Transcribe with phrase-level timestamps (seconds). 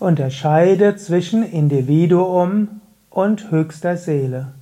[0.00, 4.54] Unterscheide zwischen Individuum und höchster Seele.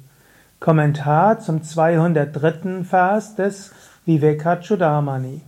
[0.60, 2.84] Kommentar zum 203.
[2.84, 3.72] Vers des
[4.04, 5.40] Vivekachudamani.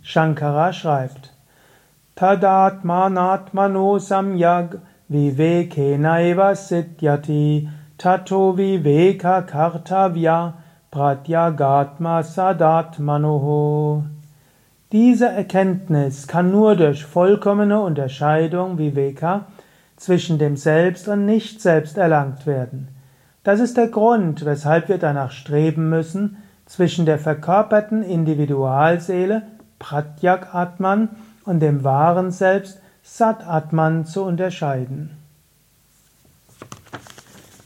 [0.00, 1.32] Shankara schreibt:
[2.14, 4.78] Tadatmanatmano samyag
[5.08, 7.68] vivekenaiva siddhyati
[7.98, 10.54] tato viveka kartavya
[10.92, 14.04] pratyagatma sadatmanoho.
[14.92, 19.46] Diese Erkenntnis kann nur durch vollkommene Unterscheidung Viveka
[19.96, 22.88] zwischen dem Selbst und Nicht-Selbst erlangt werden.
[23.42, 29.42] Das ist der Grund, weshalb wir danach streben müssen, zwischen der verkörperten Individualseele
[29.78, 31.08] Pratyak Atman
[31.46, 35.10] und dem wahren Selbst Sat Atman zu unterscheiden.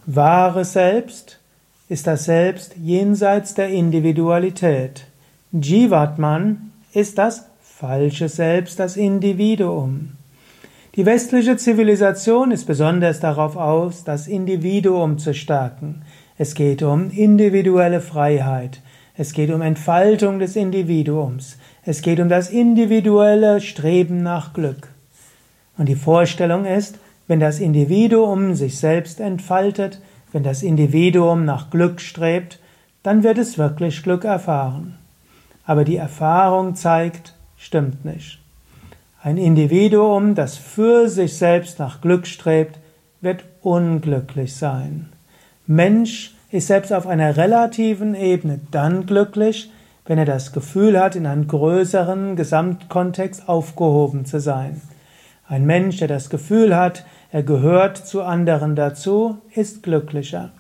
[0.07, 1.41] Wahre Selbst
[1.89, 5.07] ist das Selbst jenseits der Individualität.
[5.53, 10.13] Jivatman ist das falsche Selbst, das Individuum.
[10.95, 16.07] Die westliche Zivilisation ist besonders darauf aus, das Individuum zu stärken.
[16.39, 18.81] Es geht um individuelle Freiheit.
[19.15, 21.59] Es geht um Entfaltung des Individuums.
[21.85, 24.89] Es geht um das individuelle Streben nach Glück.
[25.77, 30.01] Und die Vorstellung ist, wenn das Individuum sich selbst entfaltet,
[30.33, 32.59] wenn das Individuum nach Glück strebt,
[33.03, 34.97] dann wird es wirklich Glück erfahren
[35.67, 38.39] aber die Erfahrung zeigt, stimmt nicht.
[39.23, 42.79] Ein Individuum, das für sich selbst nach Glück strebt,
[43.21, 45.09] wird unglücklich sein.
[45.67, 49.71] Mensch ist selbst auf einer relativen Ebene dann glücklich,
[50.07, 54.81] wenn er das Gefühl hat, in einem größeren Gesamtkontext aufgehoben zu sein.
[55.49, 60.53] Ein Mensch, der das Gefühl hat, er gehört zu anderen dazu, ist glücklicher.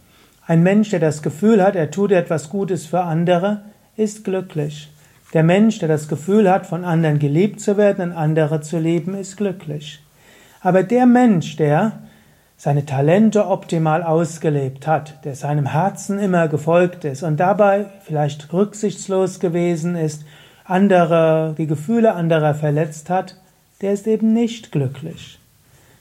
[0.44, 3.62] Ein Mensch, der das Gefühl hat, er tut etwas Gutes für andere,
[3.96, 4.88] ist glücklich.
[5.32, 9.14] Der Mensch, der das Gefühl hat, von anderen geliebt zu werden und andere zu lieben,
[9.14, 10.00] ist glücklich.
[10.60, 12.00] Aber der Mensch, der
[12.56, 19.40] seine Talente optimal ausgelebt hat, der seinem Herzen immer gefolgt ist und dabei vielleicht rücksichtslos
[19.40, 20.24] gewesen ist,
[20.64, 23.36] andere, die Gefühle anderer verletzt hat,
[23.82, 25.38] der ist eben nicht glücklich.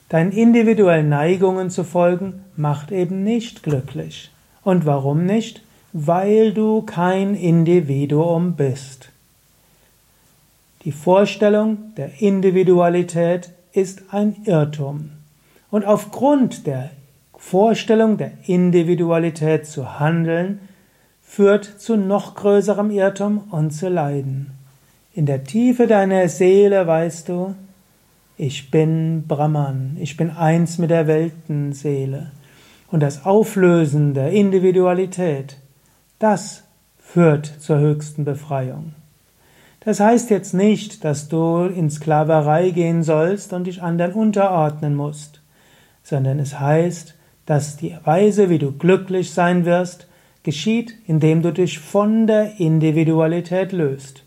[0.08, 4.30] Deinen individuellen Neigungen zu folgen, macht eben nicht glücklich.
[4.62, 5.62] Und warum nicht?
[5.92, 9.10] Weil du kein Individuum bist.
[10.86, 15.10] Die Vorstellung der Individualität ist ein Irrtum.
[15.68, 16.90] Und aufgrund der
[17.36, 20.60] Vorstellung der Individualität zu handeln,
[21.20, 24.52] führt zu noch größerem Irrtum und zu Leiden.
[25.12, 27.56] In der Tiefe deiner Seele weißt du,
[28.36, 32.30] ich bin Brahman, ich bin eins mit der Weltenseele.
[32.92, 35.56] Und das Auflösen der Individualität,
[36.20, 36.62] das
[36.96, 38.94] führt zur höchsten Befreiung.
[39.86, 45.42] Das heißt jetzt nicht, dass du in Sklaverei gehen sollst und dich anderen unterordnen musst,
[46.02, 47.14] sondern es heißt,
[47.46, 50.08] dass die Weise, wie du glücklich sein wirst,
[50.42, 54.24] geschieht, indem du dich von der Individualität löst.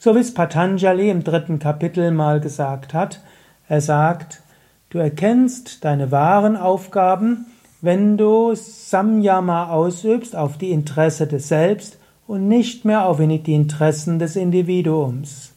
[0.00, 3.20] So wie es Patanjali im dritten Kapitel mal gesagt hat,
[3.68, 4.42] er sagt,
[4.90, 7.46] du erkennst deine wahren Aufgaben,
[7.80, 11.98] wenn du Samyama ausübst auf die Interesse des Selbst
[12.28, 15.54] und nicht mehr auf die Interessen des Individuums.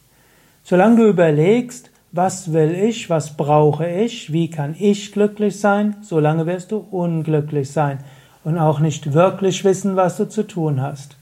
[0.64, 6.46] Solange du überlegst, was will ich, was brauche ich, wie kann ich glücklich sein, solange
[6.46, 7.98] wirst du unglücklich sein
[8.42, 11.16] und auch nicht wirklich wissen, was du zu tun hast.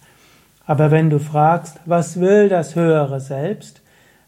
[0.67, 3.83] Aber wenn du fragst, was will das höhere Selbst,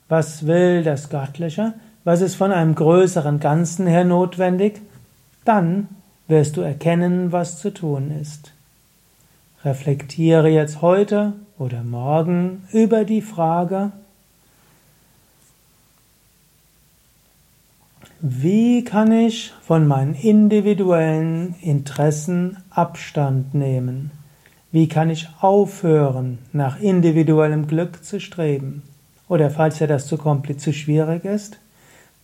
[0.09, 4.83] was will das Göttliche, was ist von einem größeren Ganzen her notwendig,
[5.45, 5.89] dann
[6.27, 8.53] wirst du erkennen, was zu tun ist.
[9.65, 13.93] Reflektiere jetzt heute oder morgen über die Frage,
[18.21, 24.11] wie kann ich von meinen individuellen Interessen Abstand nehmen?
[24.73, 28.83] Wie kann ich aufhören, nach individuellem Glück zu streben?
[29.29, 31.59] Oder falls dir das zu kompliziert, zu schwierig ist,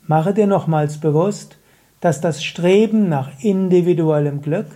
[0.07, 1.57] mache dir nochmals bewusst,
[2.01, 4.67] dass das Streben nach individuellem Glück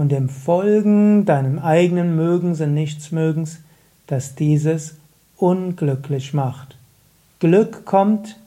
[0.00, 3.58] und dem Folgen deinem eigenen Mögens und Nichtsmögens,
[4.06, 4.96] dass dieses
[5.36, 6.78] unglücklich macht.
[7.38, 8.38] Glück kommt,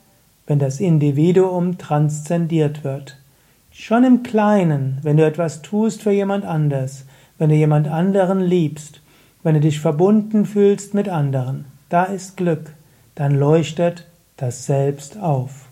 [0.48, 3.18] wenn das Individuum transzendiert wird.
[3.70, 7.04] Schon im Kleinen, wenn du etwas tust für jemand anders,
[7.38, 9.00] wenn du jemand anderen liebst,
[9.44, 12.72] wenn du dich verbunden fühlst mit anderen, da ist Glück,
[13.14, 14.08] dann leuchtet
[14.38, 15.63] das Selbst auf.